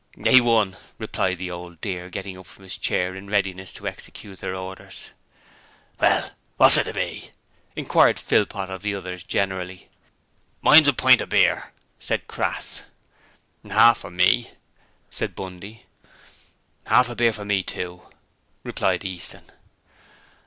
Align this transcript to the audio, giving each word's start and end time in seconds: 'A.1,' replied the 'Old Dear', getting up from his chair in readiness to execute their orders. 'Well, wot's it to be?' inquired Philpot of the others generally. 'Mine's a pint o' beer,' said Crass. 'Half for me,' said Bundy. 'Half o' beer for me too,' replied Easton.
'A.1,' 0.17 0.75
replied 0.97 1.37
the 1.37 1.51
'Old 1.51 1.79
Dear', 1.79 2.09
getting 2.09 2.35
up 2.35 2.47
from 2.47 2.63
his 2.63 2.75
chair 2.75 3.13
in 3.13 3.29
readiness 3.29 3.71
to 3.73 3.87
execute 3.87 4.39
their 4.39 4.55
orders. 4.55 5.11
'Well, 5.99 6.31
wot's 6.57 6.77
it 6.77 6.85
to 6.85 6.93
be?' 6.95 7.29
inquired 7.75 8.17
Philpot 8.17 8.71
of 8.71 8.81
the 8.81 8.95
others 8.95 9.23
generally. 9.23 9.89
'Mine's 10.63 10.87
a 10.87 10.93
pint 10.93 11.21
o' 11.21 11.27
beer,' 11.27 11.71
said 11.99 12.25
Crass. 12.25 12.81
'Half 13.63 13.99
for 13.99 14.09
me,' 14.09 14.49
said 15.11 15.35
Bundy. 15.35 15.85
'Half 16.87 17.11
o' 17.11 17.13
beer 17.13 17.31
for 17.31 17.45
me 17.45 17.61
too,' 17.61 18.01
replied 18.63 19.05
Easton. 19.05 19.45